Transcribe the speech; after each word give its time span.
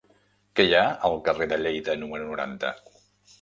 Què 0.59 0.63
hi 0.67 0.71
ha 0.77 0.85
al 1.09 1.17
carrer 1.27 1.47
de 1.51 1.59
Lleida 1.67 1.97
número 2.05 2.27
noranta? 2.31 2.73